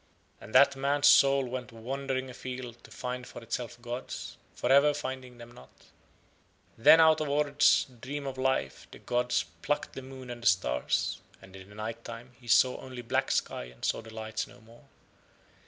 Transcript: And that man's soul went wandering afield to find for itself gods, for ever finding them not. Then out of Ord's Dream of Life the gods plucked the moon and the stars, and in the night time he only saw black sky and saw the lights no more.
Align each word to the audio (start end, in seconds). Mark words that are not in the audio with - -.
And 0.39 0.55
that 0.55 0.75
man's 0.75 1.05
soul 1.05 1.45
went 1.45 1.71
wandering 1.71 2.27
afield 2.31 2.83
to 2.85 2.89
find 2.89 3.27
for 3.27 3.39
itself 3.43 3.79
gods, 3.83 4.35
for 4.55 4.71
ever 4.71 4.95
finding 4.95 5.37
them 5.37 5.51
not. 5.51 5.69
Then 6.75 6.99
out 6.99 7.21
of 7.21 7.29
Ord's 7.29 7.83
Dream 7.85 8.25
of 8.25 8.39
Life 8.39 8.87
the 8.89 8.97
gods 8.97 9.45
plucked 9.61 9.93
the 9.93 10.01
moon 10.01 10.31
and 10.31 10.41
the 10.41 10.47
stars, 10.47 11.19
and 11.39 11.55
in 11.55 11.69
the 11.69 11.75
night 11.75 12.03
time 12.03 12.31
he 12.33 12.47
only 12.65 12.97
saw 12.97 13.03
black 13.03 13.29
sky 13.29 13.65
and 13.65 13.85
saw 13.85 14.01
the 14.01 14.11
lights 14.11 14.47
no 14.47 14.59
more. 14.61 14.85